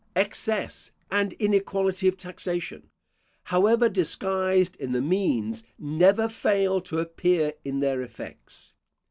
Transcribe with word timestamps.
Excess 0.15 0.89
and 1.11 1.33
inequality 1.33 2.07
of 2.07 2.17
taxation, 2.17 2.89
however 3.43 3.87
disguised 3.87 4.75
in 4.77 4.93
the 4.93 4.99
means, 4.99 5.61
never 5.77 6.27
fail 6.27 6.81
to 6.81 6.97
appear 6.97 7.53
in 7.63 7.81
their 7.81 8.01
effects. 8.01 8.73